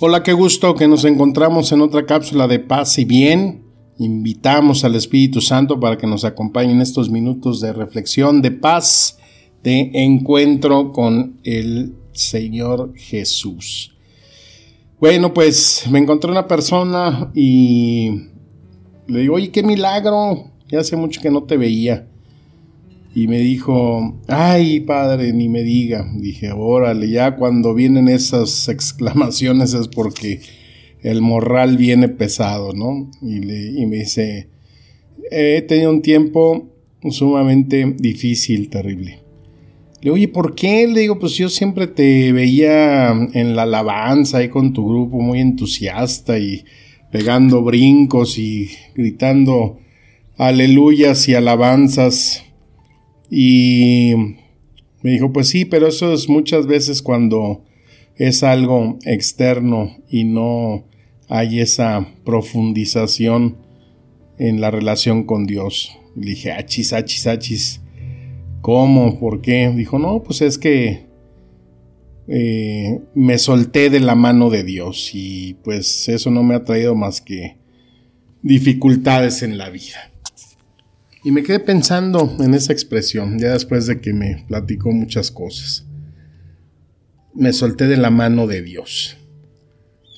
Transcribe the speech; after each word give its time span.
Hola, 0.00 0.22
qué 0.22 0.32
gusto 0.32 0.76
que 0.76 0.86
nos 0.86 1.04
encontramos 1.04 1.72
en 1.72 1.80
otra 1.80 2.06
cápsula 2.06 2.46
de 2.46 2.60
paz 2.60 3.00
y 3.00 3.04
bien. 3.04 3.64
Invitamos 3.98 4.84
al 4.84 4.94
Espíritu 4.94 5.40
Santo 5.40 5.80
para 5.80 5.98
que 5.98 6.06
nos 6.06 6.24
acompañe 6.24 6.70
en 6.70 6.80
estos 6.80 7.10
minutos 7.10 7.60
de 7.60 7.72
reflexión, 7.72 8.40
de 8.40 8.52
paz, 8.52 9.18
de 9.64 9.90
encuentro 9.94 10.92
con 10.92 11.40
el 11.42 11.96
Señor 12.12 12.92
Jesús. 12.94 13.96
Bueno, 15.00 15.34
pues 15.34 15.86
me 15.90 15.98
encontré 15.98 16.30
una 16.30 16.46
persona 16.46 17.32
y 17.34 18.28
le 19.08 19.18
digo, 19.18 19.34
oye, 19.34 19.50
qué 19.50 19.64
milagro, 19.64 20.52
ya 20.68 20.78
hace 20.78 20.94
mucho 20.94 21.20
que 21.20 21.32
no 21.32 21.42
te 21.42 21.56
veía. 21.56 22.06
Y 23.18 23.26
me 23.26 23.40
dijo, 23.40 24.22
ay 24.28 24.78
padre, 24.78 25.32
ni 25.32 25.48
me 25.48 25.64
diga. 25.64 26.08
Dije, 26.14 26.52
órale, 26.52 27.10
ya 27.10 27.34
cuando 27.34 27.74
vienen 27.74 28.08
esas 28.08 28.68
exclamaciones 28.68 29.74
es 29.74 29.88
porque 29.88 30.40
el 31.02 31.20
morral 31.20 31.76
viene 31.76 32.08
pesado, 32.08 32.72
¿no? 32.74 33.10
Y, 33.20 33.40
me 33.86 33.96
dice, 33.96 34.50
he 35.32 35.62
tenido 35.62 35.90
un 35.90 36.00
tiempo 36.00 36.68
sumamente 37.10 37.92
difícil, 37.98 38.68
terrible. 38.68 39.18
Le 39.94 40.02
digo, 40.02 40.14
oye, 40.14 40.28
¿por 40.28 40.54
qué? 40.54 40.86
Le 40.86 41.00
digo, 41.00 41.18
pues 41.18 41.32
yo 41.32 41.48
siempre 41.48 41.88
te 41.88 42.32
veía 42.32 43.10
en 43.10 43.56
la 43.56 43.64
alabanza 43.64 44.38
ahí 44.38 44.48
con 44.48 44.72
tu 44.72 44.88
grupo 44.88 45.18
muy 45.18 45.40
entusiasta 45.40 46.38
y 46.38 46.64
pegando 47.10 47.64
brincos 47.64 48.38
y 48.38 48.70
gritando 48.94 49.80
aleluyas 50.36 51.28
y 51.28 51.34
alabanzas. 51.34 52.44
Y 53.30 54.12
me 55.02 55.10
dijo, 55.10 55.32
pues 55.32 55.48
sí, 55.48 55.64
pero 55.64 55.88
eso 55.88 56.12
es 56.12 56.28
muchas 56.28 56.66
veces 56.66 57.02
cuando 57.02 57.64
es 58.16 58.42
algo 58.42 58.98
externo 59.04 59.96
y 60.08 60.24
no 60.24 60.84
hay 61.28 61.60
esa 61.60 62.08
profundización 62.24 63.56
en 64.38 64.60
la 64.60 64.70
relación 64.70 65.24
con 65.24 65.46
Dios. 65.46 65.96
Le 66.16 66.30
dije, 66.30 66.52
achis, 66.52 66.92
achis, 66.92 67.26
achis. 67.26 67.80
¿Cómo? 68.60 69.18
¿Por 69.20 69.40
qué? 69.40 69.72
Dijo, 69.74 69.98
no, 69.98 70.22
pues 70.22 70.42
es 70.42 70.58
que 70.58 71.06
eh, 72.26 73.00
me 73.14 73.38
solté 73.38 73.88
de 73.88 74.00
la 74.00 74.14
mano 74.14 74.50
de 74.50 74.64
Dios 74.64 75.10
y 75.14 75.54
pues 75.64 76.08
eso 76.08 76.30
no 76.30 76.42
me 76.42 76.54
ha 76.54 76.64
traído 76.64 76.94
más 76.94 77.20
que 77.20 77.56
dificultades 78.42 79.42
en 79.42 79.58
la 79.58 79.70
vida. 79.70 80.12
Y 81.24 81.32
me 81.32 81.42
quedé 81.42 81.58
pensando 81.58 82.36
en 82.38 82.54
esa 82.54 82.72
expresión, 82.72 83.38
ya 83.38 83.52
después 83.52 83.86
de 83.86 84.00
que 84.00 84.12
me 84.12 84.44
platicó 84.46 84.92
muchas 84.92 85.30
cosas. 85.30 85.84
Me 87.34 87.52
solté 87.52 87.86
de 87.86 87.96
la 87.96 88.10
mano 88.10 88.46
de 88.46 88.62
Dios. 88.62 89.16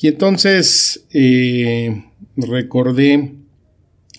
Y 0.03 0.09
entonces 0.09 1.07
eh, 1.13 2.05
recordé 2.37 3.35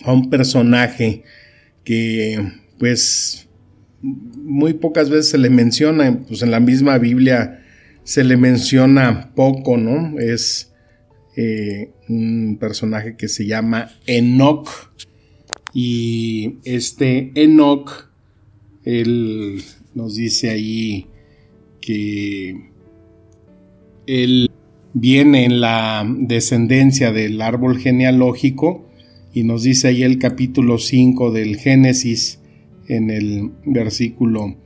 a 0.04 0.12
un 0.12 0.30
personaje 0.30 1.22
que 1.84 2.52
pues 2.78 3.48
muy 4.00 4.74
pocas 4.74 5.08
veces 5.08 5.30
se 5.30 5.38
le 5.38 5.50
menciona, 5.50 6.20
pues 6.26 6.42
en 6.42 6.50
la 6.50 6.60
misma 6.60 6.98
Biblia 6.98 7.64
se 8.04 8.24
le 8.24 8.36
menciona 8.36 9.32
poco, 9.34 9.76
¿no? 9.76 10.18
Es 10.18 10.72
eh, 11.36 11.92
un 12.08 12.58
personaje 12.60 13.16
que 13.16 13.28
se 13.28 13.46
llama 13.46 13.90
Enoch 14.06 14.68
y 15.74 16.56
este 16.64 17.32
Enoch, 17.34 18.10
él 18.84 19.62
nos 19.94 20.16
dice 20.16 20.50
ahí 20.50 21.06
que 21.80 22.70
él 24.06 24.50
viene 24.94 25.44
en 25.44 25.60
la 25.60 26.06
descendencia 26.18 27.12
del 27.12 27.40
árbol 27.40 27.78
genealógico 27.78 28.86
y 29.32 29.44
nos 29.44 29.62
dice 29.62 29.88
ahí 29.88 30.02
el 30.02 30.18
capítulo 30.18 30.78
5 30.78 31.30
del 31.30 31.56
Génesis 31.56 32.40
en 32.88 33.10
el 33.10 33.52
versículo 33.64 34.56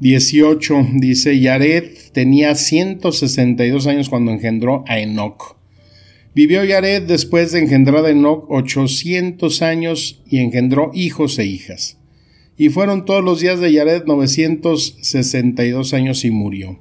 18 0.00 0.86
dice 0.94 1.38
Yared 1.38 1.92
tenía 2.12 2.54
162 2.54 3.86
años 3.86 4.08
cuando 4.08 4.32
engendró 4.32 4.82
a 4.88 4.98
Enoch. 4.98 5.59
Vivió 6.34 6.64
Yared 6.64 7.02
después 7.02 7.50
de 7.52 7.58
engendrar 7.58 8.04
a 8.04 8.10
Enoch 8.10 8.46
800 8.48 9.62
años 9.62 10.22
y 10.28 10.38
engendró 10.38 10.92
hijos 10.94 11.38
e 11.38 11.44
hijas. 11.44 11.98
Y 12.56 12.68
fueron 12.68 13.04
todos 13.04 13.24
los 13.24 13.40
días 13.40 13.58
de 13.58 13.72
Yared 13.72 14.04
962 14.04 15.94
años 15.94 16.24
y 16.24 16.30
murió. 16.30 16.78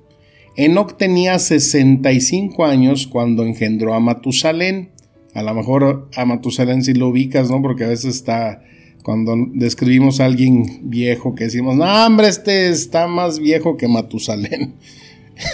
Enoch 0.56 0.98
tenía 0.98 1.40
65 1.40 2.66
años 2.66 3.08
cuando 3.08 3.46
engendró 3.46 3.94
a 3.96 4.00
Matusalén. 4.00 4.90
A 5.34 5.42
lo 5.42 5.54
mejor 5.56 6.10
a 6.16 6.26
Matusalén 6.26 6.84
si 6.84 6.94
lo 6.94 7.08
ubicas, 7.08 7.50
¿no? 7.50 7.62
Porque 7.62 7.86
a 7.86 7.88
veces 7.88 8.16
está 8.16 8.62
cuando 9.04 9.36
describimos 9.54 10.20
a 10.20 10.26
alguien 10.26 10.90
viejo 10.90 11.34
que 11.34 11.46
decimos, 11.46 11.76
no, 11.76 12.06
hombre, 12.06 12.28
este 12.28 12.70
está 12.70 13.08
más 13.08 13.40
viejo 13.40 13.78
que 13.78 13.88
Matusalén. 13.88 14.76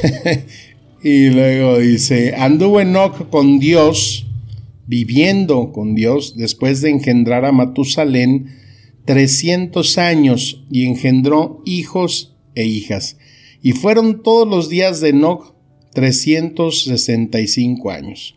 y 1.07 1.29
luego 1.29 1.77
dice, 1.77 2.33
anduvo 2.35 2.81
Enoch 2.81 3.29
con 3.29 3.59
Dios, 3.59 4.25
viviendo 4.87 5.71
con 5.71 5.93
Dios, 5.93 6.35
después 6.35 6.81
de 6.81 6.89
engendrar 6.89 7.45
a 7.45 7.51
Matusalén 7.51 8.55
300 9.05 9.99
años 9.99 10.65
y 10.71 10.85
engendró 10.87 11.61
hijos 11.63 12.35
e 12.55 12.65
hijas. 12.65 13.19
Y 13.61 13.73
fueron 13.73 14.23
todos 14.23 14.47
los 14.47 14.67
días 14.67 14.99
de 14.99 15.09
Enoch 15.09 15.53
365 15.93 17.91
años. 17.91 18.35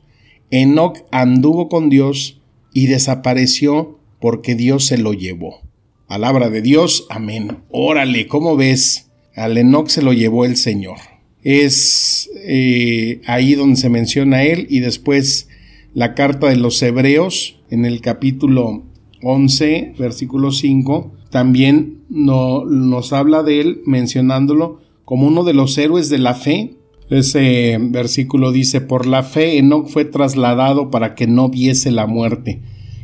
Enoch 0.50 0.98
anduvo 1.10 1.70
con 1.70 1.88
Dios 1.88 2.42
y 2.74 2.86
desapareció 2.88 3.98
porque 4.20 4.54
Dios 4.54 4.84
se 4.84 4.98
lo 4.98 5.14
llevó. 5.14 5.62
Palabra 6.06 6.50
de 6.50 6.60
Dios, 6.60 7.06
amén. 7.08 7.62
Órale, 7.70 8.26
¿cómo 8.26 8.56
ves? 8.56 9.08
Al 9.34 9.56
Enoch 9.56 9.88
se 9.88 10.02
lo 10.02 10.12
llevó 10.12 10.44
el 10.44 10.58
Señor. 10.58 10.98
Es 11.42 12.30
eh, 12.44 13.20
ahí 13.26 13.54
donde 13.54 13.76
se 13.76 13.88
menciona 13.88 14.42
él 14.42 14.66
y 14.68 14.80
después 14.80 15.48
la 15.94 16.14
carta 16.14 16.48
de 16.48 16.56
los 16.56 16.82
Hebreos 16.82 17.60
en 17.70 17.84
el 17.84 18.00
capítulo 18.00 18.82
11, 19.22 19.94
versículo 19.98 20.52
5, 20.52 21.12
también 21.30 22.02
no, 22.08 22.64
nos 22.64 23.12
habla 23.12 23.42
de 23.42 23.60
él 23.60 23.82
mencionándolo 23.84 24.80
como 25.04 25.26
uno 25.26 25.44
de 25.44 25.54
los 25.54 25.76
héroes 25.78 26.08
de 26.08 26.18
la 26.18 26.34
fe. 26.34 26.74
Ese 27.10 27.78
versículo 27.80 28.52
dice, 28.52 28.80
por 28.80 29.06
la 29.06 29.22
fe 29.22 29.58
Enoch 29.58 29.88
fue 29.88 30.04
trasladado 30.04 30.90
para 30.90 31.14
que 31.14 31.26
no 31.26 31.48
viese 31.48 31.90
la 31.90 32.06
muerte 32.06 32.60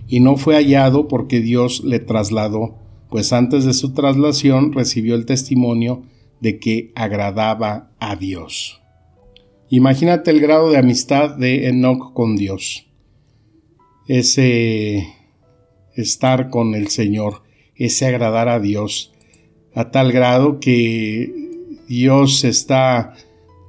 y 0.09 0.21
no 0.21 0.37
fue 0.37 0.55
hallado 0.55 1.09
porque 1.09 1.41
Dios 1.41 1.83
le 1.84 1.99
trasladó, 1.99 2.77
pues 3.11 3.33
antes 3.33 3.65
de 3.65 3.73
su 3.73 3.93
traslación 3.94 4.73
recibió 4.73 5.15
el 5.15 5.25
testimonio 5.25 6.03
de 6.41 6.59
que 6.59 6.93
agradaba 6.95 7.91
a 7.99 8.17
Dios. 8.17 8.81
Imagínate 9.71 10.31
el 10.31 10.41
grado 10.41 10.70
de 10.70 10.79
amistad 10.79 11.37
de 11.37 11.69
Enoch 11.69 12.12
con 12.12 12.37
Dios. 12.37 12.87
Ese 14.06 15.06
estar 15.94 16.50
con 16.50 16.75
el 16.75 16.88
Señor, 16.88 17.43
ese 17.75 18.06
agradar 18.06 18.49
a 18.49 18.61
Dios, 18.61 19.12
a 19.75 19.91
tal 19.91 20.12
grado 20.12 20.61
que 20.61 21.32
Dios 21.88 22.44
está 22.44 23.14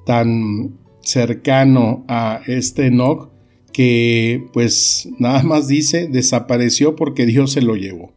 tan 0.06 0.78
cercano 1.02 2.04
a 2.08 2.42
este 2.48 2.88
Enoch 2.88 3.30
que 3.72 4.48
pues 4.54 5.10
nada 5.20 5.44
más 5.44 5.68
dice 5.68 6.08
desapareció 6.08 6.96
porque 6.96 7.26
Dios 7.26 7.52
se 7.52 7.62
lo 7.62 7.76
llevó. 7.76 8.14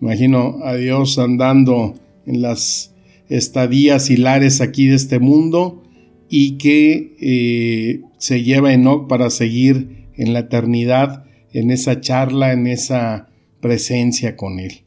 Imagino 0.00 0.58
a 0.64 0.74
Dios 0.74 1.18
andando 1.18 1.94
en 2.26 2.42
las 2.42 2.91
estadías 3.28 4.10
hilares 4.10 4.60
aquí 4.60 4.86
de 4.86 4.96
este 4.96 5.18
mundo 5.18 5.82
y 6.28 6.58
que 6.58 7.16
eh, 7.20 8.00
se 8.18 8.42
lleva 8.42 8.72
Enoch 8.72 9.08
para 9.08 9.30
seguir 9.30 10.06
en 10.16 10.32
la 10.32 10.40
eternidad, 10.40 11.24
en 11.52 11.70
esa 11.70 12.00
charla, 12.00 12.52
en 12.52 12.66
esa 12.66 13.28
presencia 13.60 14.36
con 14.36 14.58
Él. 14.58 14.82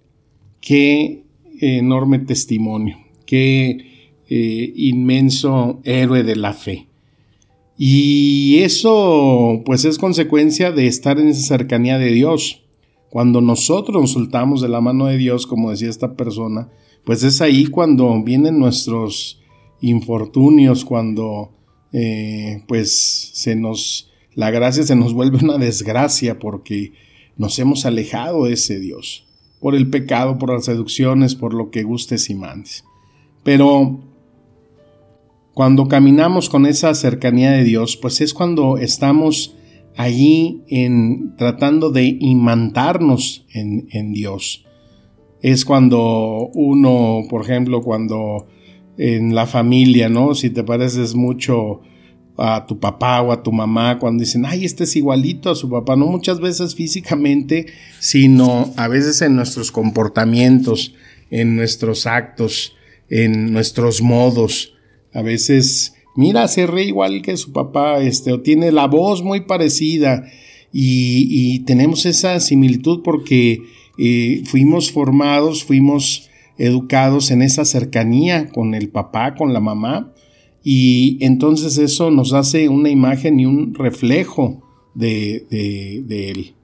Qué 0.61 1.23
enorme 1.61 2.19
testimonio, 2.19 2.97
qué 3.25 3.77
eh, 4.27 4.73
inmenso 4.75 5.81
héroe 5.83 6.23
de 6.23 6.35
la 6.35 6.53
fe. 6.53 6.87
Y 7.77 8.59
eso 8.59 9.61
pues 9.65 9.85
es 9.85 9.97
consecuencia 9.97 10.71
de 10.71 10.87
estar 10.87 11.19
en 11.19 11.27
esa 11.27 11.57
cercanía 11.57 11.97
de 11.97 12.11
Dios. 12.11 12.64
Cuando 13.15 13.39
nosotros 13.39 14.01
nos 14.01 14.11
soltamos 14.11 14.59
de 14.59 14.67
la 14.67 14.81
mano 14.81 15.05
de 15.05 15.15
Dios, 15.15 15.47
como 15.47 15.71
decía 15.71 15.87
esta 15.87 16.17
persona, 16.17 16.67
pues 17.05 17.23
es 17.23 17.39
ahí 17.39 17.67
cuando 17.67 18.21
vienen 18.21 18.59
nuestros 18.59 19.39
infortunios, 19.79 20.83
cuando 20.83 21.53
eh, 21.93 22.61
pues 22.67 23.31
se 23.33 23.55
nos, 23.55 24.11
la 24.33 24.51
gracia 24.51 24.83
se 24.83 24.97
nos 24.97 25.13
vuelve 25.13 25.37
una 25.41 25.57
desgracia 25.57 26.39
porque 26.39 26.91
nos 27.37 27.57
hemos 27.57 27.85
alejado 27.85 28.47
de 28.47 28.53
ese 28.55 28.81
Dios, 28.81 29.25
por 29.61 29.75
el 29.75 29.89
pecado, 29.89 30.37
por 30.37 30.51
las 30.53 30.65
seducciones, 30.65 31.35
por 31.35 31.53
lo 31.53 31.71
que 31.71 31.83
gustes 31.83 32.29
y 32.29 32.35
mandes. 32.35 32.83
Pero 33.45 34.01
cuando 35.53 35.87
caminamos 35.87 36.49
con 36.49 36.65
esa 36.65 36.93
cercanía 36.93 37.51
de 37.51 37.63
Dios, 37.63 37.95
pues 37.95 38.19
es 38.19 38.33
cuando 38.33 38.77
estamos 38.77 39.54
allí 39.97 40.63
en 40.67 41.35
tratando 41.37 41.91
de 41.91 42.17
imantarnos 42.19 43.45
en, 43.53 44.13
Dios. 44.13 44.65
Es 45.41 45.65
cuando 45.65 46.49
uno, 46.53 47.23
por 47.29 47.43
ejemplo, 47.43 47.81
cuando 47.81 48.47
en 48.97 49.35
la 49.35 49.45
familia, 49.45 50.09
¿no? 50.09 50.35
Si 50.35 50.49
te 50.49 50.63
pareces 50.63 51.15
mucho 51.15 51.81
a 52.37 52.65
tu 52.65 52.79
papá 52.79 53.21
o 53.21 53.31
a 53.31 53.43
tu 53.43 53.51
mamá 53.51 53.97
cuando 53.99 54.21
dicen, 54.21 54.45
ay, 54.45 54.65
este 54.65 54.83
es 54.83 54.95
igualito 54.95 55.49
a 55.49 55.55
su 55.55 55.69
papá, 55.69 55.95
no 55.95 56.07
muchas 56.07 56.39
veces 56.39 56.75
físicamente, 56.75 57.67
sino 57.99 58.73
a 58.75 58.87
veces 58.87 59.21
en 59.21 59.35
nuestros 59.35 59.71
comportamientos, 59.71 60.93
en 61.29 61.55
nuestros 61.55 62.05
actos, 62.05 62.75
en 63.09 63.53
nuestros 63.53 64.01
modos. 64.01 64.73
A 65.13 65.21
veces, 65.21 65.94
mira, 66.15 66.47
se 66.47 66.65
re 66.65 66.85
igual 66.85 67.21
que 67.21 67.37
su 67.37 67.51
papá, 67.51 68.01
este, 68.01 68.31
o 68.31 68.41
tiene 68.41 68.71
la 68.71 68.87
voz 68.87 69.23
muy 69.23 69.41
parecida 69.41 70.25
y, 70.71 71.59
tenemos 71.59 72.05
esa 72.05 72.39
similitud 72.39 73.01
porque 73.01 73.61
eh, 73.97 74.41
fuimos 74.45 74.91
formados, 74.91 75.63
fuimos 75.63 76.29
educados 76.57 77.31
en 77.31 77.41
esa 77.41 77.63
cercanía 77.63 78.49
con 78.49 78.73
el 78.75 78.89
papá, 78.89 79.35
con 79.35 79.53
la 79.53 79.61
mamá, 79.61 80.13
y 80.63 81.17
entonces 81.21 81.77
eso 81.77 82.11
nos 82.11 82.33
hace 82.33 82.69
una 82.69 82.89
imagen 82.89 83.39
y 83.39 83.45
un 83.45 83.73
reflejo 83.73 84.63
de, 84.95 85.45
de, 85.49 86.31
él. 86.31 86.55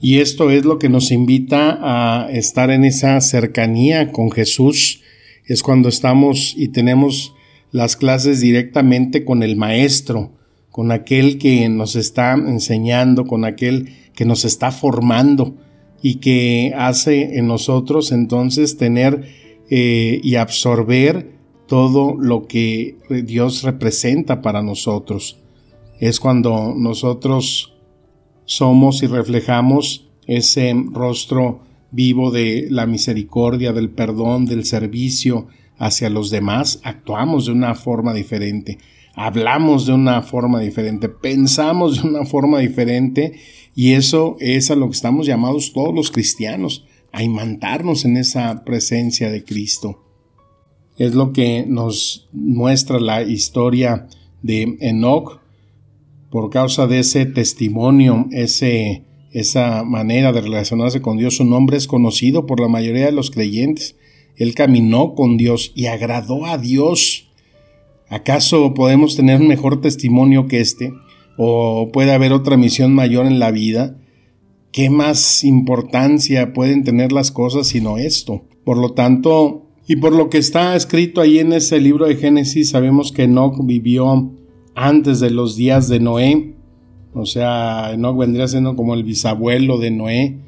Y 0.00 0.18
esto 0.18 0.50
es 0.50 0.64
lo 0.64 0.78
que 0.78 0.88
nos 0.88 1.12
invita 1.12 1.78
a 1.80 2.30
estar 2.32 2.70
en 2.70 2.84
esa 2.84 3.20
cercanía 3.20 4.10
con 4.10 4.30
Jesús. 4.30 5.02
Es 5.46 5.62
cuando 5.62 5.88
estamos 5.88 6.54
y 6.56 6.68
tenemos 6.68 7.34
las 7.72 7.96
clases 7.96 8.40
directamente 8.40 9.24
con 9.24 9.42
el 9.42 9.56
Maestro, 9.56 10.32
con 10.70 10.92
aquel 10.92 11.38
que 11.38 11.68
nos 11.68 11.96
está 11.96 12.34
enseñando, 12.34 13.26
con 13.26 13.44
aquel 13.44 13.96
que 14.14 14.24
nos 14.24 14.44
está 14.44 14.70
formando 14.70 15.56
y 16.02 16.16
que 16.16 16.74
hace 16.76 17.38
en 17.38 17.46
nosotros 17.46 18.12
entonces 18.12 18.76
tener 18.76 19.26
eh, 19.70 20.20
y 20.22 20.36
absorber 20.36 21.32
todo 21.66 22.14
lo 22.18 22.46
que 22.46 22.96
Dios 23.24 23.62
representa 23.62 24.42
para 24.42 24.62
nosotros. 24.62 25.38
Es 25.98 26.20
cuando 26.20 26.74
nosotros 26.76 27.74
somos 28.44 29.02
y 29.02 29.06
reflejamos 29.06 30.10
ese 30.26 30.74
rostro 30.90 31.62
vivo 31.90 32.30
de 32.30 32.66
la 32.68 32.86
misericordia, 32.86 33.72
del 33.72 33.90
perdón, 33.90 34.44
del 34.44 34.64
servicio 34.64 35.46
hacia 35.82 36.08
los 36.10 36.30
demás, 36.30 36.78
actuamos 36.84 37.46
de 37.46 37.52
una 37.52 37.74
forma 37.74 38.14
diferente, 38.14 38.78
hablamos 39.16 39.84
de 39.84 39.92
una 39.92 40.22
forma 40.22 40.60
diferente, 40.60 41.08
pensamos 41.08 42.00
de 42.00 42.08
una 42.08 42.24
forma 42.24 42.60
diferente 42.60 43.32
y 43.74 43.94
eso 43.94 44.36
es 44.38 44.70
a 44.70 44.76
lo 44.76 44.86
que 44.86 44.94
estamos 44.94 45.26
llamados 45.26 45.72
todos 45.72 45.92
los 45.92 46.12
cristianos, 46.12 46.86
a 47.10 47.24
imantarnos 47.24 48.04
en 48.04 48.16
esa 48.16 48.64
presencia 48.64 49.28
de 49.32 49.42
Cristo. 49.42 50.04
Es 50.98 51.16
lo 51.16 51.32
que 51.32 51.64
nos 51.66 52.28
muestra 52.32 53.00
la 53.00 53.22
historia 53.22 54.06
de 54.40 54.76
Enoch 54.80 55.40
por 56.30 56.48
causa 56.48 56.86
de 56.86 57.00
ese 57.00 57.26
testimonio, 57.26 58.28
ese, 58.30 59.02
esa 59.32 59.82
manera 59.82 60.30
de 60.30 60.42
relacionarse 60.42 61.02
con 61.02 61.18
Dios. 61.18 61.38
Su 61.38 61.44
nombre 61.44 61.76
es 61.76 61.88
conocido 61.88 62.46
por 62.46 62.60
la 62.60 62.68
mayoría 62.68 63.06
de 63.06 63.12
los 63.12 63.32
creyentes. 63.32 63.96
Él 64.36 64.54
caminó 64.54 65.14
con 65.14 65.36
Dios 65.36 65.72
y 65.74 65.86
agradó 65.86 66.46
a 66.46 66.58
Dios. 66.58 67.28
¿Acaso 68.08 68.74
podemos 68.74 69.16
tener 69.16 69.40
un 69.40 69.48
mejor 69.48 69.80
testimonio 69.80 70.48
que 70.48 70.60
este? 70.60 70.92
¿O 71.36 71.90
puede 71.92 72.12
haber 72.12 72.32
otra 72.32 72.56
misión 72.56 72.94
mayor 72.94 73.26
en 73.26 73.38
la 73.38 73.50
vida? 73.50 73.96
¿Qué 74.70 74.90
más 74.90 75.44
importancia 75.44 76.52
pueden 76.52 76.84
tener 76.84 77.12
las 77.12 77.30
cosas 77.30 77.68
sino 77.68 77.98
esto? 77.98 78.44
Por 78.64 78.78
lo 78.78 78.92
tanto, 78.92 79.66
y 79.86 79.96
por 79.96 80.14
lo 80.14 80.30
que 80.30 80.38
está 80.38 80.76
escrito 80.76 81.20
ahí 81.20 81.38
en 81.38 81.52
ese 81.52 81.80
libro 81.80 82.06
de 82.06 82.16
Génesis, 82.16 82.70
sabemos 82.70 83.12
que 83.12 83.24
Enoch 83.24 83.56
vivió 83.64 84.32
antes 84.74 85.20
de 85.20 85.30
los 85.30 85.56
días 85.56 85.88
de 85.88 86.00
Noé. 86.00 86.54
O 87.14 87.26
sea, 87.26 87.92
Enoch 87.92 88.16
vendría 88.16 88.48
siendo 88.48 88.76
como 88.76 88.94
el 88.94 89.04
bisabuelo 89.04 89.78
de 89.78 89.90
Noé. 89.90 90.38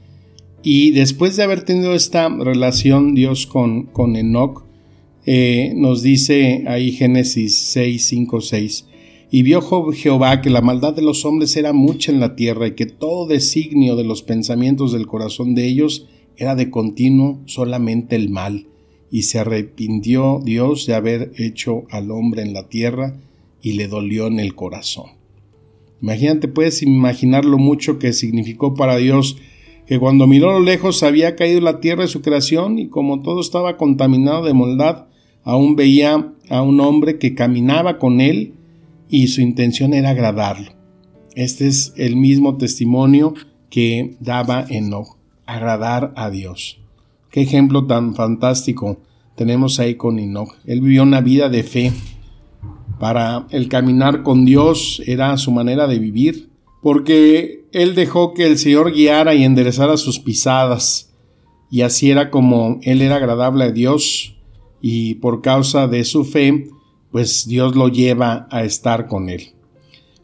Y 0.66 0.92
después 0.92 1.36
de 1.36 1.42
haber 1.42 1.62
tenido 1.62 1.94
esta 1.94 2.26
relación 2.30 3.14
Dios 3.14 3.46
con, 3.46 3.82
con 3.84 4.16
Enoch, 4.16 4.64
eh, 5.26 5.74
nos 5.76 6.02
dice 6.02 6.64
ahí 6.66 6.90
Génesis 6.90 7.54
6, 7.58 8.02
5, 8.06 8.40
6. 8.40 8.86
Y 9.30 9.42
vio 9.42 9.60
Jehová 9.92 10.40
que 10.40 10.48
la 10.48 10.62
maldad 10.62 10.94
de 10.94 11.02
los 11.02 11.26
hombres 11.26 11.54
era 11.58 11.74
mucha 11.74 12.12
en 12.12 12.18
la 12.18 12.34
tierra 12.34 12.66
y 12.66 12.74
que 12.74 12.86
todo 12.86 13.26
designio 13.26 13.94
de 13.94 14.04
los 14.04 14.22
pensamientos 14.22 14.92
del 14.92 15.06
corazón 15.06 15.54
de 15.54 15.66
ellos 15.66 16.06
era 16.38 16.54
de 16.54 16.70
continuo 16.70 17.42
solamente 17.44 18.16
el 18.16 18.30
mal 18.30 18.66
y 19.10 19.24
se 19.24 19.40
arrepintió 19.40 20.40
Dios 20.42 20.86
de 20.86 20.94
haber 20.94 21.32
hecho 21.36 21.84
al 21.90 22.10
hombre 22.10 22.40
en 22.40 22.54
la 22.54 22.70
tierra 22.70 23.20
y 23.60 23.72
le 23.72 23.86
dolió 23.86 24.28
en 24.28 24.40
el 24.40 24.54
corazón. 24.54 25.10
Imagínate, 26.00 26.48
puedes 26.48 26.82
imaginar 26.82 27.44
lo 27.44 27.58
mucho 27.58 27.98
que 27.98 28.14
significó 28.14 28.74
para 28.74 28.96
Dios 28.96 29.36
que 29.86 29.98
cuando 29.98 30.26
miró 30.26 30.50
a 30.50 30.58
lo 30.58 30.64
lejos 30.64 31.02
había 31.02 31.36
caído 31.36 31.60
la 31.60 31.80
tierra 31.80 32.02
de 32.02 32.08
su 32.08 32.22
creación 32.22 32.78
y 32.78 32.88
como 32.88 33.22
todo 33.22 33.40
estaba 33.40 33.76
contaminado 33.76 34.44
de 34.44 34.54
maldad, 34.54 35.06
aún 35.42 35.76
veía 35.76 36.32
a 36.48 36.62
un 36.62 36.80
hombre 36.80 37.18
que 37.18 37.34
caminaba 37.34 37.98
con 37.98 38.20
él 38.20 38.54
y 39.08 39.28
su 39.28 39.40
intención 39.40 39.92
era 39.92 40.10
agradarlo. 40.10 40.72
Este 41.34 41.66
es 41.66 41.92
el 41.96 42.16
mismo 42.16 42.56
testimonio 42.56 43.34
que 43.68 44.16
daba 44.20 44.64
Enoch, 44.68 45.16
agradar 45.46 46.12
a 46.16 46.30
Dios. 46.30 46.78
Qué 47.30 47.42
ejemplo 47.42 47.86
tan 47.86 48.14
fantástico 48.14 49.00
tenemos 49.34 49.80
ahí 49.80 49.96
con 49.96 50.18
Enoch. 50.18 50.54
Él 50.64 50.80
vivió 50.80 51.02
una 51.02 51.20
vida 51.20 51.48
de 51.48 51.62
fe. 51.64 51.92
Para 53.00 53.46
el 53.50 53.68
caminar 53.68 54.22
con 54.22 54.44
Dios 54.44 55.02
era 55.06 55.36
su 55.36 55.50
manera 55.50 55.88
de 55.88 55.98
vivir, 55.98 56.48
porque 56.80 57.63
él 57.74 57.96
dejó 57.96 58.34
que 58.34 58.46
el 58.46 58.56
Señor 58.56 58.92
guiara 58.92 59.34
y 59.34 59.42
enderezara 59.42 59.96
sus 59.96 60.20
pisadas, 60.20 61.12
y 61.70 61.82
así 61.82 62.10
era 62.10 62.30
como 62.30 62.78
él 62.82 63.02
era 63.02 63.16
agradable 63.16 63.64
a 63.64 63.72
Dios, 63.72 64.36
y 64.80 65.16
por 65.16 65.42
causa 65.42 65.88
de 65.88 66.04
su 66.04 66.24
fe, 66.24 66.68
pues 67.10 67.46
Dios 67.48 67.74
lo 67.74 67.88
lleva 67.88 68.46
a 68.50 68.62
estar 68.62 69.08
con 69.08 69.28
él. 69.28 69.54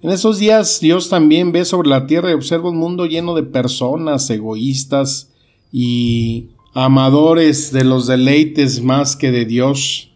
En 0.00 0.11
esos 0.11 0.38
días 0.38 0.80
Dios 0.80 1.09
también 1.09 1.50
ve 1.50 1.64
sobre 1.64 1.88
la 1.88 2.07
tierra 2.07 2.30
y 2.30 2.35
observa 2.35 2.71
un 2.71 2.78
mundo 2.78 3.04
lleno 3.04 3.35
de 3.35 3.42
personas 3.42 4.30
egoístas 4.30 5.33
y 5.73 6.50
amadores 6.73 7.73
de 7.73 7.85
los 7.85 8.07
deleites 8.07 8.80
más 8.80 9.16
que 9.16 9.33
de 9.33 9.45
Dios, 9.45 10.12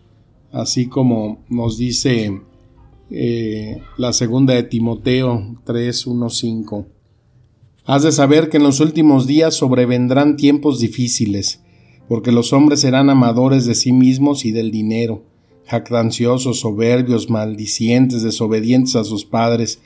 así 0.53 0.89
como 0.89 1.45
nos 1.49 1.79
dice 1.79 2.43
eh, 3.11 3.83
la 3.99 4.13
segunda 4.13 4.55
de 4.55 4.63
Timoteo 4.63 5.59
3, 5.65 6.07
1, 6.07 6.31
5. 6.31 6.94
Has 7.87 8.03
de 8.03 8.13
saber 8.13 8.49
que 8.49 8.57
en 8.57 8.63
los 8.63 8.81
últimos 8.81 9.27
días 9.27 9.55
sobrevendrán 9.55 10.37
tiempos 10.37 10.81
difíciles, 10.81 11.61
porque 12.09 12.33
los 12.33 12.55
hombres 12.55 12.81
serán 12.81 13.11
amadores 13.11 13.67
de 13.67 13.75
sí 13.75 13.93
mismos 13.93 14.47
y 14.47 14.53
del 14.53 14.71
dinero, 14.71 15.23
jactanciosos, 15.67 16.61
soberbios, 16.61 17.29
maldicientes, 17.29 18.23
desobedientes 18.23 18.97
a 18.97 19.05
sus 19.05 19.27
padres, 19.27 19.81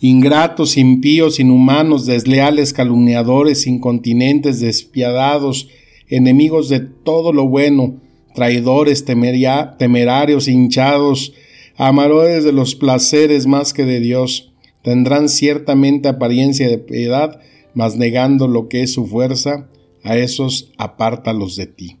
ingratos, 0.00 0.76
impíos, 0.76 1.40
inhumanos, 1.40 2.06
desleales, 2.06 2.72
calumniadores, 2.72 3.66
incontinentes, 3.66 4.60
despiadados, 4.60 5.68
enemigos 6.08 6.68
de 6.68 6.78
todo 6.78 7.32
lo 7.32 7.48
bueno, 7.48 7.96
traidores, 8.36 9.04
temerarios, 9.04 10.46
hinchados, 10.46 11.32
amadores 11.76 12.44
de 12.44 12.52
los 12.52 12.76
placeres 12.76 13.48
más 13.48 13.72
que 13.72 13.84
de 13.84 13.98
Dios. 13.98 14.51
Tendrán 14.82 15.28
ciertamente 15.28 16.08
apariencia 16.08 16.68
de 16.68 16.78
piedad, 16.78 17.40
mas 17.74 17.96
negando 17.96 18.48
lo 18.48 18.68
que 18.68 18.82
es 18.82 18.92
su 18.92 19.06
fuerza, 19.06 19.68
a 20.04 20.16
esos 20.16 20.72
apártalos 20.78 21.56
de 21.56 21.66
ti. 21.66 21.98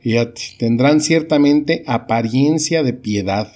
Fíjate, 0.00 0.42
tendrán 0.58 1.00
ciertamente 1.00 1.82
apariencia 1.86 2.82
de 2.82 2.92
piedad. 2.92 3.52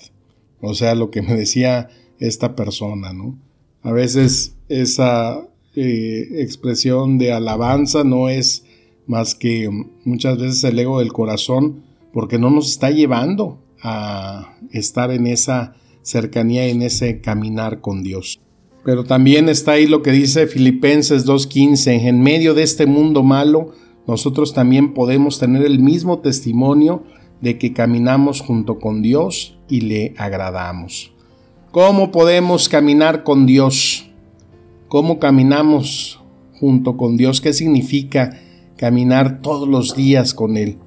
O 0.61 0.75
sea, 0.75 0.95
lo 0.95 1.11
que 1.11 1.23
me 1.23 1.35
decía 1.35 1.89
esta 2.19 2.57
persona, 2.57 3.13
¿no? 3.13 3.39
A 3.83 3.93
veces 3.93 4.55
esa 4.69 5.47
eh, 5.75 6.29
expresión 6.37 7.19
de 7.19 7.33
alabanza 7.33 8.05
no 8.05 8.29
es 8.29 8.65
más 9.07 9.35
que 9.35 9.69
muchas 10.05 10.39
veces 10.39 10.65
el 10.65 10.79
ego 10.79 11.01
del 11.01 11.13
corazón, 11.13 11.85
porque 12.13 12.39
no 12.39 12.51
nos 12.51 12.71
está 12.71 12.91
llevando 12.91 13.63
a 13.83 14.57
estar 14.73 15.11
en 15.11 15.27
esa 15.27 15.77
cercanía, 16.03 16.67
en 16.67 16.83
ese 16.83 17.21
caminar 17.21 17.81
con 17.81 18.03
Dios. 18.03 18.41
Pero 18.87 19.03
también 19.03 19.49
está 19.49 19.73
ahí 19.73 19.89
lo 19.89 20.01
que 20.01 20.13
dice 20.13 20.47
Filipenses 20.47 21.27
2.15, 21.27 22.07
en 22.07 22.23
medio 22.23 22.55
de 22.55 22.63
este 22.63 22.87
mundo 22.87 23.25
malo, 23.25 23.73
nosotros 24.07 24.55
también 24.55 24.95
podemos 24.95 25.41
tener 25.41 25.67
el 25.67 25.81
mismo 25.81 26.21
testimonio 26.21 27.03
de 27.41 27.59
que 27.59 27.73
caminamos 27.73 28.41
junto 28.41 28.79
con 28.79 29.03
Dios 29.03 29.59
y 29.69 29.81
le 29.81 30.15
agradamos. 30.19 31.13
¿Cómo 31.73 32.13
podemos 32.13 32.69
caminar 32.69 33.25
con 33.25 33.45
Dios? 33.45 34.09
¿Cómo 34.87 35.19
caminamos 35.19 36.21
junto 36.61 36.97
con 36.97 37.17
Dios? 37.17 37.41
¿Qué 37.41 37.53
significa 37.53 38.39
caminar 38.77 39.43
todos 39.43 39.69
los 39.69 39.97
días 39.97 40.33
con 40.33 40.57
Él? 40.57 40.79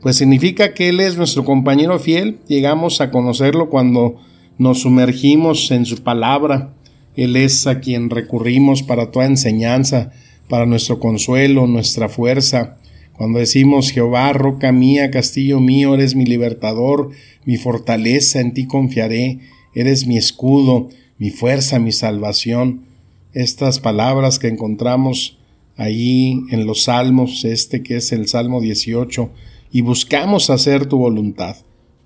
Pues 0.00 0.14
significa 0.14 0.74
que 0.74 0.90
Él 0.90 1.00
es 1.00 1.16
nuestro 1.16 1.44
compañero 1.44 1.98
fiel. 1.98 2.38
Llegamos 2.46 3.00
a 3.00 3.10
conocerlo 3.10 3.68
cuando 3.68 4.14
nos 4.58 4.82
sumergimos 4.82 5.72
en 5.72 5.86
su 5.86 6.04
palabra. 6.04 6.76
Él 7.18 7.34
es 7.34 7.66
a 7.66 7.80
quien 7.80 8.10
recurrimos 8.10 8.84
para 8.84 9.10
toda 9.10 9.26
enseñanza, 9.26 10.12
para 10.48 10.66
nuestro 10.66 11.00
consuelo, 11.00 11.66
nuestra 11.66 12.08
fuerza. 12.08 12.76
Cuando 13.12 13.40
decimos 13.40 13.90
Jehová, 13.90 14.32
roca 14.32 14.70
mía, 14.70 15.10
castillo 15.10 15.58
mío, 15.58 15.94
eres 15.94 16.14
mi 16.14 16.24
libertador, 16.24 17.10
mi 17.44 17.56
fortaleza, 17.56 18.38
en 18.38 18.54
ti 18.54 18.68
confiaré, 18.68 19.40
eres 19.74 20.06
mi 20.06 20.16
escudo, 20.16 20.90
mi 21.18 21.30
fuerza, 21.30 21.80
mi 21.80 21.90
salvación. 21.90 22.84
Estas 23.32 23.80
palabras 23.80 24.38
que 24.38 24.46
encontramos 24.46 25.40
allí 25.76 26.44
en 26.52 26.66
los 26.66 26.84
salmos, 26.84 27.44
este 27.44 27.82
que 27.82 27.96
es 27.96 28.12
el 28.12 28.28
Salmo 28.28 28.60
18, 28.60 29.28
y 29.72 29.80
buscamos 29.80 30.50
hacer 30.50 30.86
tu 30.86 30.98
voluntad, 30.98 31.56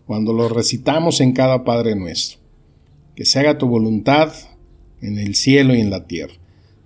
cuando 0.07 0.33
lo 0.33 0.49
recitamos 0.49 1.21
en 1.21 1.33
cada 1.33 1.65
Padre 1.65 1.97
nuestro. 1.97 2.39
Que 3.15 3.27
se 3.27 3.41
haga 3.41 3.59
tu 3.59 3.69
voluntad 3.69 4.33
en 5.03 5.19
el 5.19 5.35
cielo 5.35 5.75
y 5.75 5.81
en 5.81 5.91
la 5.91 6.07
tierra. 6.07 6.35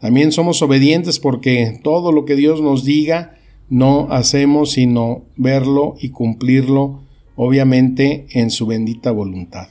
También 0.01 0.33
somos 0.33 0.61
obedientes 0.63 1.21
porque 1.21 1.81
todo 1.83 2.13
lo 2.13 2.25
que 2.25 2.37
Dios 2.37 2.61
nos 2.61 2.85
diga 2.85 3.39
no 3.69 4.09
hacemos 4.11 4.73
sino 4.73 5.25
verlo 5.37 5.95
y 6.01 6.11
cumplirlo 6.11 7.03
obviamente 7.35 8.27
en 8.31 8.51
su 8.51 8.67
bendita 8.67 9.11
voluntad. 9.11 9.69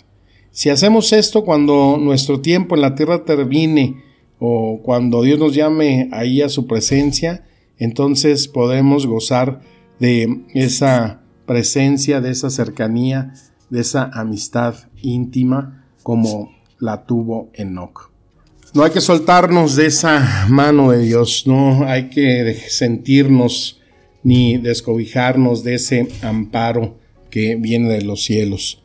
Si 0.52 0.70
hacemos 0.70 1.12
esto 1.12 1.44
cuando 1.44 1.98
nuestro 2.00 2.40
tiempo 2.40 2.76
en 2.76 2.82
la 2.82 2.96
tierra 2.96 3.26
termine 3.26 3.98
o 4.40 4.80
cuando 4.84 5.22
Dios 5.22 5.40
nos 5.40 5.54
llame 5.54 6.10
ahí 6.12 6.42
a 6.42 6.50
su 6.50 6.68
presencia, 6.68 7.46
entonces 7.78 8.48
podemos 8.48 9.06
gozar 9.06 9.62
de 10.00 10.44
esa 10.54 11.22
presencia, 11.46 12.22
de 12.22 12.32
esa 12.32 12.50
cercanía, 12.50 13.34
de 13.70 13.82
esa 13.82 14.10
amistad 14.14 14.76
íntima 15.02 15.86
como 16.04 16.52
la 16.80 17.06
tuvo 17.06 17.50
Enoch. 17.54 18.15
No 18.76 18.84
hay 18.84 18.92
que 18.92 19.00
soltarnos 19.00 19.78
de 19.78 19.86
esa 19.86 20.48
mano 20.50 20.92
de 20.92 21.02
Dios, 21.06 21.44
no 21.48 21.88
hay 21.88 22.10
que 22.10 22.58
sentirnos 22.68 23.80
ni 24.22 24.58
descobijarnos 24.58 25.64
de 25.64 25.76
ese 25.76 26.10
amparo 26.22 26.98
que 27.30 27.56
viene 27.56 27.88
de 27.94 28.02
los 28.02 28.26
cielos. 28.26 28.84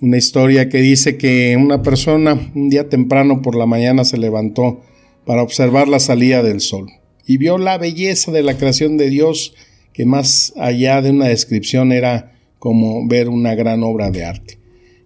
Una 0.00 0.16
historia 0.16 0.68
que 0.68 0.78
dice 0.78 1.16
que 1.16 1.56
una 1.56 1.80
persona 1.80 2.50
un 2.56 2.70
día 2.70 2.88
temprano 2.88 3.40
por 3.40 3.54
la 3.54 3.66
mañana 3.66 4.04
se 4.04 4.18
levantó 4.18 4.80
para 5.24 5.44
observar 5.44 5.86
la 5.86 6.00
salida 6.00 6.42
del 6.42 6.60
sol 6.60 6.88
y 7.24 7.36
vio 7.36 7.56
la 7.56 7.78
belleza 7.78 8.32
de 8.32 8.42
la 8.42 8.56
creación 8.56 8.96
de 8.96 9.10
Dios 9.10 9.54
que 9.92 10.06
más 10.06 10.52
allá 10.56 11.02
de 11.02 11.10
una 11.10 11.28
descripción 11.28 11.92
era 11.92 12.32
como 12.58 13.06
ver 13.06 13.28
una 13.28 13.54
gran 13.54 13.84
obra 13.84 14.10
de 14.10 14.24
arte. 14.24 14.58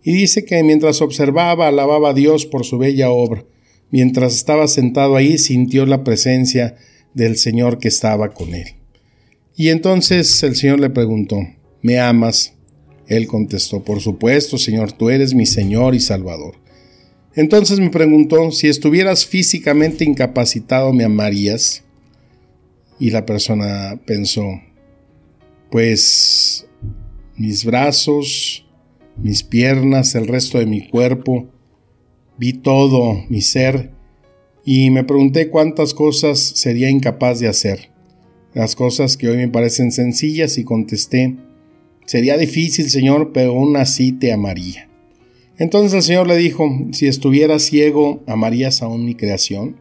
Y 0.03 0.15
dice 0.15 0.47
que 0.47 0.63
mientras 0.63 1.03
observaba 1.03 1.69
alababa 1.69 2.09
a 2.09 2.15
Dios 2.15 2.47
por 2.47 2.65
su 2.65 2.79
bella 2.79 3.11
obra 3.11 3.45
Mientras 3.93 4.35
estaba 4.35 4.67
sentado 4.67 5.17
ahí 5.17 5.37
sintió 5.37 5.87
la 5.87 6.03
presencia 6.03 6.77
del 7.15 7.37
Señor 7.37 7.79
que 7.79 7.89
estaba 7.89 8.31
con 8.33 8.55
él. 8.55 8.69
Y 9.55 9.69
entonces 9.69 10.43
el 10.43 10.57
Señor 10.57 10.81
le 10.81 10.89
preguntó, 10.91 11.39
¿me 11.83 12.01
amas? 12.01 12.55
Él 13.07 13.27
contestó, 13.27 13.85
por 13.85 14.01
supuesto, 14.01 14.57
Señor, 14.57 14.93
tú 14.93 15.11
eres 15.11 15.35
mi 15.35 15.45
Señor 15.45 15.95
y 15.95 16.01
Salvador. 16.01 16.57
Entonces 17.35 17.81
me 17.81 17.91
preguntó, 17.91 18.51
si 18.51 18.69
estuvieras 18.69 19.27
físicamente 19.27 20.05
incapacitado, 20.05 20.93
¿me 20.95 21.05
amarías? 21.05 21.85
Y 22.99 23.11
la 23.11 23.27
persona 23.27 24.01
pensó, 24.07 24.61
pues 25.71 26.67
mis 27.37 27.67
brazos, 27.67 28.67
mis 29.17 29.43
piernas, 29.43 30.15
el 30.15 30.29
resto 30.29 30.59
de 30.59 30.67
mi 30.67 30.89
cuerpo, 30.89 31.49
Vi 32.43 32.55
todo 32.55 33.23
mi 33.29 33.41
ser 33.41 33.93
y 34.65 34.91
me 34.91 35.05
pregunté 35.05 35.49
cuántas 35.49 35.95
cosas 35.95 36.41
sería 36.41 36.91
incapaz 36.91 37.39
de 37.39 37.47
hacer. 37.47 37.91
Las 38.53 38.75
cosas 38.75 39.17
que 39.17 39.29
hoy 39.29 39.37
me 39.37 39.47
parecen 39.47 39.93
sencillas 39.93 40.59
y 40.59 40.65
contesté, 40.65 41.37
sería 42.05 42.37
difícil, 42.37 42.91
Señor, 42.91 43.31
pero 43.33 43.53
aún 43.53 43.77
así 43.77 44.11
te 44.11 44.33
amaría. 44.33 44.89
Entonces 45.57 45.93
el 45.93 46.03
Señor 46.03 46.27
le 46.27 46.37
dijo, 46.37 46.69
si 46.91 47.07
estuviera 47.07 47.61
ciego, 47.61 48.25
¿amarías 48.27 48.83
aún 48.83 49.05
mi 49.05 49.15
creación? 49.15 49.77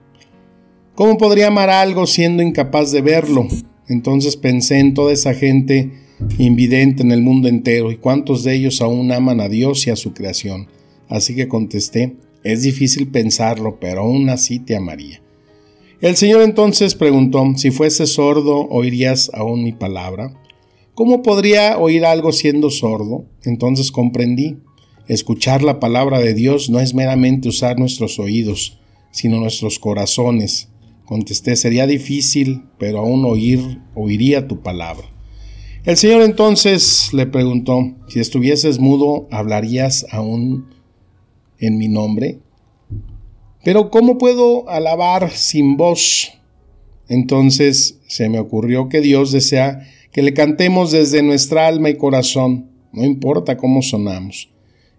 ¿Cómo 0.93 1.17
podría 1.17 1.47
amar 1.47 1.71
algo 1.71 2.05
siendo 2.05 2.43
incapaz 2.43 2.91
de 2.91 3.01
verlo? 3.01 3.47
Entonces 3.87 4.37
pensé 4.37 4.77
en 4.77 4.93
toda 4.93 5.13
esa 5.13 5.33
gente 5.33 5.89
invidente 6.37 7.01
en 7.01 7.11
el 7.11 7.23
mundo 7.23 7.47
entero 7.47 7.91
y 7.91 7.97
cuántos 7.97 8.43
de 8.43 8.53
ellos 8.53 8.81
aún 8.81 9.11
aman 9.11 9.41
a 9.41 9.49
Dios 9.49 9.87
y 9.87 9.89
a 9.89 9.95
su 9.95 10.13
creación. 10.13 10.67
Así 11.09 11.35
que 11.35 11.47
contesté, 11.47 12.17
es 12.43 12.63
difícil 12.63 13.09
pensarlo, 13.09 13.79
pero 13.79 14.01
aún 14.01 14.29
así 14.29 14.59
te 14.59 14.75
amaría. 14.75 15.21
El 16.01 16.15
Señor 16.15 16.41
entonces 16.41 16.95
preguntó, 16.95 17.45
si 17.55 17.69
fuese 17.69 18.07
sordo, 18.07 18.67
¿oirías 18.69 19.29
aún 19.33 19.63
mi 19.63 19.71
palabra? 19.71 20.33
¿Cómo 20.95 21.21
podría 21.21 21.77
oír 21.77 22.05
algo 22.05 22.31
siendo 22.31 22.69
sordo? 22.69 23.25
Entonces 23.43 23.91
comprendí. 23.91 24.57
Escuchar 25.07 25.61
la 25.61 25.79
palabra 25.79 26.19
de 26.19 26.33
Dios 26.33 26.69
no 26.69 26.79
es 26.79 26.93
meramente 26.93 27.49
usar 27.49 27.77
nuestros 27.77 28.17
oídos, 28.17 28.79
sino 29.11 29.39
nuestros 29.39 29.77
corazones. 29.77 30.69
Contesté, 31.05 31.55
sería 31.55 31.85
difícil, 31.85 32.63
pero 32.79 32.99
aún 32.99 33.25
oír, 33.25 33.79
oiría 33.93 34.47
tu 34.47 34.61
palabra. 34.61 35.05
El 35.83 35.97
Señor 35.97 36.21
entonces 36.21 37.09
le 37.13 37.25
preguntó, 37.25 37.95
si 38.07 38.19
estuvieses 38.19 38.79
mudo, 38.79 39.27
¿hablarías 39.31 40.05
aún 40.11 40.67
en 41.61 41.77
mi 41.77 41.87
nombre? 41.87 42.39
Pero 43.63 43.89
¿cómo 43.91 44.17
puedo 44.17 44.67
alabar 44.69 45.31
sin 45.31 45.77
voz? 45.77 46.33
Entonces 47.07 47.99
se 48.07 48.27
me 48.27 48.39
ocurrió 48.39 48.89
que 48.89 48.99
Dios 48.99 49.31
desea 49.31 49.87
que 50.11 50.21
le 50.21 50.33
cantemos 50.33 50.91
desde 50.91 51.23
nuestra 51.23 51.67
alma 51.67 51.89
y 51.89 51.95
corazón, 51.95 52.69
no 52.91 53.05
importa 53.05 53.55
cómo 53.55 53.81
sonamos. 53.81 54.49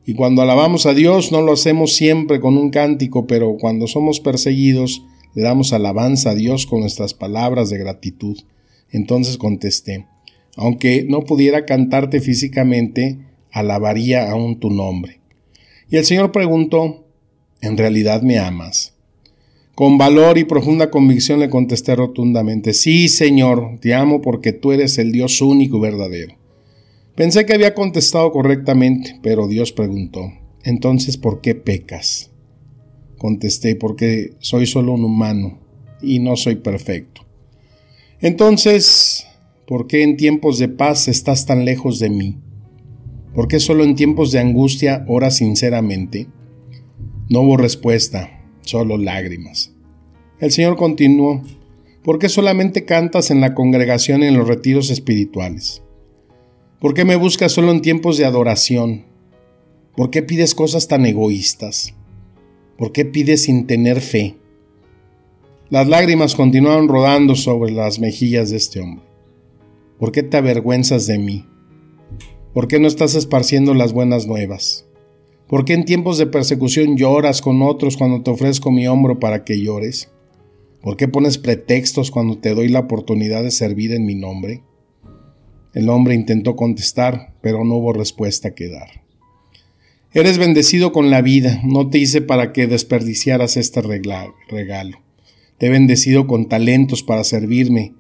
Y 0.07 0.14
cuando 0.14 0.42
alabamos 0.42 0.87
a 0.87 0.95
Dios 0.95 1.33
no 1.33 1.42
lo 1.42 1.52
hacemos 1.52 1.95
siempre 1.95 2.40
con 2.40 2.57
un 2.57 2.71
cántico, 2.71 3.26
pero 3.26 3.57
cuando 3.61 3.87
somos 3.87 4.21
perseguidos 4.21 5.04
le 5.35 5.42
damos 5.42 5.73
alabanza 5.73 6.31
a 6.31 6.35
Dios 6.35 6.66
con 6.66 6.81
nuestras 6.81 7.14
palabras 7.14 7.71
de 7.71 7.78
gratitud. 7.78 8.38
Entonces 8.90 9.38
contesté, 9.38 10.07
aunque 10.57 11.04
no 11.09 11.23
pudiera 11.23 11.64
cantarte 11.64 12.21
físicamente, 12.21 13.19
alabaría 13.50 14.31
aún 14.31 14.61
tu 14.61 14.71
nombre. 14.71 15.22
Y 15.92 15.99
el 15.99 16.06
Señor 16.06 16.32
preguntó, 16.32 17.04
¿en 17.61 17.76
realidad 17.76 18.22
me 18.22 18.38
amas? 18.38 18.94
Con 19.75 19.99
valor 19.99 20.38
y 20.38 20.44
profunda 20.44 20.90
convicción 20.90 21.38
le 21.38 21.50
contesté 21.50 21.94
rotundamente, 21.94 22.72
sí, 22.72 23.11
Señor, 23.11 23.78
te 23.78 23.92
amo 23.92 24.22
porque 24.22 24.54
tú 24.54 24.72
eres 24.72 24.96
el 24.96 25.12
Dios 25.12 25.42
único 25.42 25.76
y 25.76 25.80
verdadero. 25.80 26.34
Pensé 27.14 27.44
que 27.44 27.52
había 27.52 27.75
contestado 27.75 28.32
correctamente, 28.32 29.20
pero 29.22 29.49
Dios 29.49 29.72
preguntó, 29.72 30.32
entonces, 30.64 31.18
¿por 31.18 31.42
qué 31.42 31.54
pecas? 31.54 32.30
Contesté, 33.18 33.76
porque 33.76 34.32
soy 34.38 34.64
solo 34.64 34.94
un 34.94 35.04
humano 35.04 35.58
y 36.00 36.20
no 36.20 36.37
soy 36.37 36.56
perfecto. 36.56 37.26
Entonces, 38.22 39.26
¿por 39.66 39.88
qué 39.88 40.04
en 40.04 40.16
tiempos 40.16 40.58
de 40.58 40.68
paz 40.68 41.08
estás 41.08 41.44
tan 41.44 41.66
lejos 41.66 41.99
de 41.99 42.08
mí? 42.08 42.38
¿Por 43.35 43.49
qué 43.49 43.61
solo 43.61 43.83
en 43.83 43.95
tiempos 43.95 44.31
de 44.31 44.41
angustia 44.41 45.05
oras 45.09 45.37
sinceramente? 45.37 46.27
No 47.31 47.41
hubo 47.41 47.57
respuesta, 47.57 48.45
solo 48.61 48.99
lágrimas. 48.99 49.73
El 50.39 50.51
Señor 50.51 50.77
continuó, 50.77 51.43
¿por 52.03 52.19
qué 52.19 52.29
solamente 52.29 52.85
cantas 52.85 53.31
en 53.31 53.41
la 53.41 53.55
congregación 53.55 54.23
y 54.23 54.27
en 54.27 54.37
los 54.37 54.47
retiros 54.47 54.91
espirituales? 54.91 55.83
¿Por 56.79 56.93
qué 56.93 57.07
me 57.07 57.17
buscas 57.17 57.53
solo 57.53 57.71
en 57.71 57.81
tiempos 57.81 58.19
de 58.19 58.27
adoración? 58.27 59.07
¿Por 59.97 60.11
qué 60.11 60.23
pides 60.23 60.55
cosas 60.55 60.87
tan 60.87 61.07
egoístas? 61.07 61.95
¿Por 62.77 62.93
qué 62.93 63.07
pides 63.07 63.45
sin 63.45 63.67
tener 63.67 64.03
fe? 64.03 64.37
Las 65.71 65.89
lágrimas 65.89 66.35
continuaron 66.35 66.89
rodando 66.89 67.35
sobre 67.35 67.73
las 67.73 67.99
mejillas 67.99 68.51
de 68.51 68.59
este 68.59 68.81
hombre. 68.81 69.07
¿Por 69.99 70.12
qué 70.12 70.23
te 70.23 70.37
avergüenzas 70.37 71.07
de 71.07 71.19
mí? 71.19 71.47
¿Por 72.52 72.68
qué 72.68 72.78
no 72.78 72.87
estás 72.87 73.14
esparciendo 73.14 73.73
las 73.73 73.94
buenas 73.94 74.26
nuevas? 74.26 74.85
¿Por 75.47 75.64
qué 75.64 75.73
en 75.73 75.87
tiempos 75.87 76.18
de 76.18 76.26
persecución 76.26 76.99
lloras 76.99 77.40
con 77.40 77.62
otros 77.62 77.97
cuando 77.97 78.23
te 78.23 78.30
ofrezco 78.30 78.71
mi 78.71 78.87
hombro 78.87 79.18
para 79.18 79.42
que 79.42 79.59
llores? 79.59 80.11
¿Por 80.82 80.99
qué 80.99 81.09
pones 81.09 81.38
pretextos 81.38 82.11
cuando 82.11 82.37
te 82.37 82.54
doy 82.54 82.68
la 82.68 82.80
oportunidad 82.80 83.42
de 83.42 83.50
servir 83.50 83.92
en 83.92 84.04
mi 84.04 84.14
nombre? 84.14 84.61
El 85.73 85.88
hombre 85.88 86.14
intentó 86.14 86.54
contestar, 86.54 87.32
pero 87.40 87.64
no 87.64 87.76
hubo 87.76 87.94
respuesta 87.94 88.54
que 88.54 88.68
dar. 88.68 89.02
Eres 90.12 90.37
bendecido 90.37 90.92
con 90.92 91.09
la 91.09 91.23
vida, 91.23 91.59
no 91.64 91.88
te 91.88 91.97
hice 91.97 92.21
para 92.21 92.52
que 92.52 92.66
desperdiciaras 92.66 93.56
este 93.56 93.80
regalo. 93.80 94.35
Te 95.56 95.66
he 95.66 95.71
bendecido 95.71 96.26
con 96.26 96.50
talentos 96.50 97.02
para 97.02 97.25
servirme, 97.25 97.94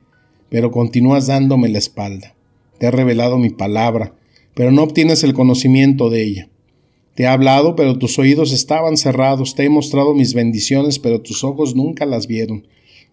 pero 0.50 0.70
continúas 0.70 1.26
dándome 1.26 1.70
la 1.70 1.78
espalda. 1.78 2.34
Te 2.78 2.88
he 2.88 2.90
revelado 2.90 3.38
mi 3.38 3.48
palabra, 3.48 4.14
pero 4.54 4.70
no 4.70 4.82
obtienes 4.82 5.24
el 5.24 5.34
conocimiento 5.34 6.10
de 6.10 6.22
ella. 6.22 6.48
Te 7.14 7.24
he 7.24 7.26
hablado, 7.26 7.76
pero 7.76 7.98
tus 7.98 8.18
oídos 8.18 8.52
estaban 8.52 8.96
cerrados. 8.96 9.54
Te 9.54 9.64
he 9.64 9.68
mostrado 9.68 10.14
mis 10.14 10.34
bendiciones, 10.34 10.98
pero 10.98 11.20
tus 11.20 11.44
ojos 11.44 11.74
nunca 11.74 12.06
las 12.06 12.26
vieron. 12.26 12.66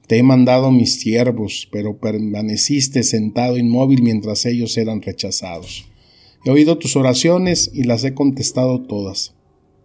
Te 0.07 0.17
he 0.17 0.23
mandado 0.23 0.71
mis 0.71 0.99
siervos, 0.99 1.67
pero 1.71 1.97
permaneciste 1.97 3.03
sentado 3.03 3.57
inmóvil 3.57 4.01
mientras 4.01 4.45
ellos 4.45 4.77
eran 4.77 5.01
rechazados. 5.01 5.85
He 6.45 6.49
oído 6.49 6.77
tus 6.77 6.95
oraciones 6.95 7.69
y 7.73 7.83
las 7.83 8.03
he 8.05 8.13
contestado 8.13 8.81
todas. 8.81 9.35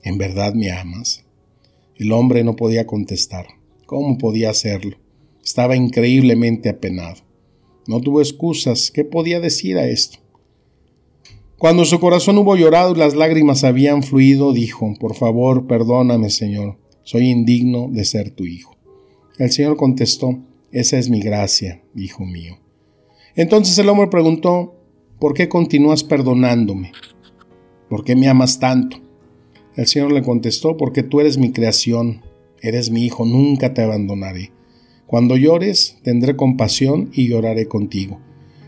¿En 0.03 0.17
verdad 0.17 0.55
me 0.55 0.71
amas? 0.71 1.25
El 1.97 2.13
hombre 2.13 2.45
no 2.45 2.57
podía 2.57 2.87
contestar. 2.87 3.47
¿Cómo 3.87 4.17
podía 4.17 4.51
hacerlo? 4.51 4.97
Estaba 5.45 5.77
increíblemente 5.77 6.69
apenado. 6.69 7.23
No 7.87 8.01
tuvo 8.01 8.21
excusas. 8.21 8.91
¿Qué 8.91 9.05
podía 9.05 9.41
decir 9.41 9.77
a 9.77 9.87
esto? 9.87 10.24
Cuando 11.65 11.87
su 11.87 11.99
corazón 11.99 12.37
hubo 12.37 12.57
llorado 12.57 12.93
y 12.93 12.99
las 12.99 13.15
lágrimas 13.15 13.65
habían 13.65 14.03
fluido, 14.03 14.53
dijo, 14.53 14.93
Por 15.01 15.15
favor, 15.15 15.67
perdóname, 15.67 16.29
Señor, 16.29 16.77
soy 17.05 17.31
indigno 17.31 17.89
de 17.91 18.05
ser 18.05 18.33
tu 18.33 18.45
hijo. 18.45 18.77
El 19.39 19.51
Señor 19.51 19.79
contestó, 19.79 20.41
Esa 20.73 20.99
es 20.99 21.09
mi 21.09 21.21
gracia, 21.21 21.83
hijo 21.97 22.27
mío. 22.27 22.59
Entonces 23.35 23.79
el 23.79 23.89
hombre 23.89 24.09
preguntó, 24.09 24.75
¿por 25.19 25.33
qué 25.33 25.49
continúas 25.49 26.05
perdonándome? 26.05 26.93
¿Por 27.89 28.05
qué 28.05 28.15
me 28.15 28.29
amas 28.29 28.61
tanto? 28.61 28.99
El 29.75 29.87
Señor 29.87 30.13
le 30.13 30.21
contestó, 30.21 30.77
porque 30.77 31.03
tú 31.03 31.21
eres 31.21 31.39
mi 31.39 31.51
creación, 31.51 32.21
eres 32.61 32.91
mi 32.91 33.07
hijo, 33.07 33.25
nunca 33.25 33.73
te 33.73 33.81
abandonaré. 33.81 34.53
Cuando 35.07 35.35
llores, 35.39 35.97
tendré 36.03 36.37
compasión 36.37 37.09
y 37.15 37.29
lloraré 37.29 37.69
contigo. 37.69 38.21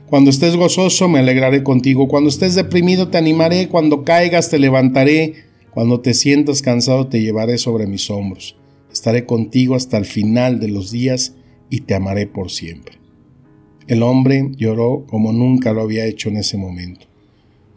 Cuando 0.09 0.31
estés 0.31 0.55
gozoso, 0.55 1.09
me 1.09 1.19
alegraré 1.19 1.65
contigo. 1.65 2.07
Cuando 2.07 2.31
estés 2.31 2.55
deprimido, 2.55 3.09
te 3.09 3.19
animaré. 3.19 3.69
Cuando 3.69 4.05
caigas, 4.05 4.51
te 4.51 4.59
levantaré. 4.59 5.35
Cuando 5.73 6.01
te 6.01 6.15
sientas 6.15 6.63
cansado, 6.63 7.09
te 7.09 7.21
llevaré 7.21 7.59
sobre 7.59 7.87
mis 7.87 8.09
hombros. 8.09 8.57
Estaré 8.93 9.27
contigo 9.27 9.75
hasta 9.75 9.99
el 9.99 10.05
final 10.05 10.61
de 10.61 10.69
los 10.69 10.93
días 10.93 11.35
y 11.71 11.81
te 11.81 11.95
amaré 11.95 12.29
por 12.29 12.51
siempre. 12.53 12.99
El 13.89 14.03
hombre 14.03 14.51
lloró 14.57 15.05
como 15.07 15.33
nunca 15.33 15.73
lo 15.73 15.83
había 15.83 16.07
hecho 16.07 16.29
en 16.29 16.37
ese 16.37 16.57
momento 16.57 17.07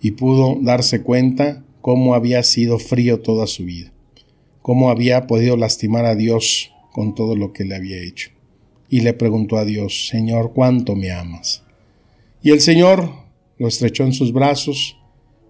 y 0.02 0.12
pudo 0.12 0.58
darse 0.62 1.02
cuenta 1.02 1.64
cómo 1.82 2.14
había 2.14 2.42
sido 2.44 2.80
frío 2.80 3.20
toda 3.20 3.48
su 3.48 3.66
vida, 3.66 3.92
cómo 4.62 4.90
había 4.90 5.28
podido 5.28 5.58
lastimar 5.58 6.06
a 6.06 6.16
Dios 6.16 6.72
con 6.92 7.16
todo 7.16 7.36
lo 7.36 7.54
que 7.54 7.66
le 7.66 7.76
había 7.76 8.02
hecho. 8.02 8.32
Y 8.90 9.02
le 9.02 9.14
preguntó 9.14 9.58
a 9.58 9.66
Dios, 9.66 10.08
Señor, 10.08 10.54
¿cuánto 10.54 10.96
me 10.96 11.12
amas? 11.12 11.64
Y 12.42 12.52
el 12.52 12.62
Señor 12.62 13.12
lo 13.58 13.68
estrechó 13.68 14.06
en 14.06 14.14
sus 14.14 14.32
brazos, 14.32 14.96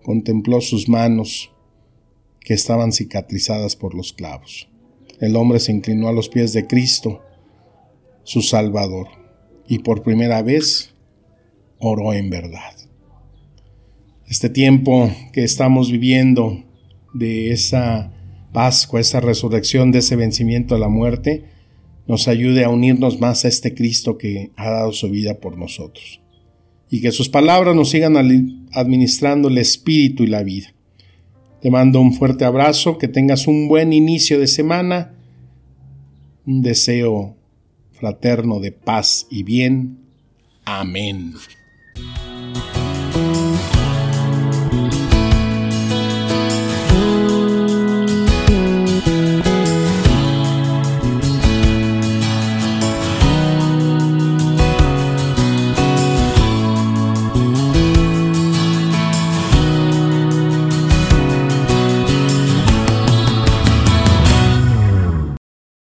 contempló 0.01 0.59
sus 0.59 0.89
manos 0.89 1.51
que 2.39 2.55
estaban 2.55 2.91
cicatrizadas 2.91 3.75
por 3.75 3.93
los 3.93 4.11
clavos. 4.11 4.67
El 5.19 5.35
hombre 5.35 5.59
se 5.59 5.71
inclinó 5.71 6.07
a 6.07 6.13
los 6.13 6.29
pies 6.29 6.51
de 6.51 6.65
Cristo, 6.65 7.21
su 8.23 8.41
Salvador, 8.41 9.07
y 9.67 9.79
por 9.79 10.01
primera 10.01 10.41
vez 10.41 10.95
oró 11.77 12.11
en 12.13 12.31
verdad. 12.31 12.73
Este 14.27 14.49
tiempo 14.49 15.11
que 15.31 15.43
estamos 15.43 15.91
viviendo 15.91 16.63
de 17.13 17.51
esa 17.51 18.13
Pascua, 18.51 18.99
esa 18.99 19.19
resurrección, 19.19 19.91
de 19.91 19.99
ese 19.99 20.15
vencimiento 20.15 20.73
a 20.73 20.79
la 20.79 20.89
muerte, 20.89 21.45
nos 22.07 22.27
ayude 22.27 22.63
a 22.63 22.69
unirnos 22.69 23.19
más 23.19 23.45
a 23.45 23.47
este 23.47 23.75
Cristo 23.75 24.17
que 24.17 24.51
ha 24.55 24.71
dado 24.71 24.91
su 24.91 25.07
vida 25.07 25.35
por 25.35 25.55
nosotros 25.55 26.19
y 26.89 27.01
que 27.01 27.11
sus 27.11 27.29
palabras 27.29 27.75
nos 27.75 27.89
sigan 27.89 28.17
administrando 28.73 29.47
el 29.47 29.57
espíritu 29.57 30.23
y 30.23 30.27
la 30.27 30.43
vida. 30.43 30.73
Te 31.61 31.69
mando 31.69 31.99
un 31.99 32.13
fuerte 32.13 32.45
abrazo, 32.45 32.97
que 32.97 33.07
tengas 33.07 33.47
un 33.47 33.67
buen 33.67 33.93
inicio 33.93 34.39
de 34.39 34.47
semana, 34.47 35.13
un 36.45 36.61
deseo 36.61 37.35
fraterno 37.91 38.59
de 38.59 38.71
paz 38.71 39.27
y 39.29 39.43
bien. 39.43 39.99
Amén. 40.65 41.33